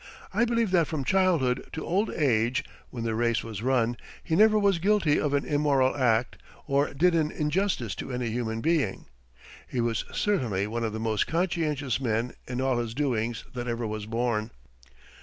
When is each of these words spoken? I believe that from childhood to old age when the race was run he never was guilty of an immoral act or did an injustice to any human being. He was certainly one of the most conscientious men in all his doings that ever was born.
I 0.33 0.45
believe 0.45 0.71
that 0.71 0.87
from 0.87 1.03
childhood 1.03 1.69
to 1.73 1.85
old 1.85 2.09
age 2.09 2.63
when 2.89 3.03
the 3.03 3.13
race 3.13 3.43
was 3.43 3.61
run 3.61 3.97
he 4.23 4.35
never 4.35 4.57
was 4.57 4.79
guilty 4.79 5.19
of 5.19 5.35
an 5.35 5.45
immoral 5.45 5.95
act 5.95 6.37
or 6.65 6.91
did 6.95 7.13
an 7.13 7.29
injustice 7.29 7.93
to 7.97 8.11
any 8.11 8.31
human 8.31 8.61
being. 8.61 9.05
He 9.67 9.79
was 9.79 10.03
certainly 10.11 10.65
one 10.65 10.83
of 10.83 10.93
the 10.93 10.99
most 10.99 11.27
conscientious 11.27 11.99
men 12.01 12.33
in 12.47 12.59
all 12.61 12.79
his 12.79 12.95
doings 12.95 13.43
that 13.53 13.67
ever 13.67 13.85
was 13.85 14.07
born. 14.07 14.49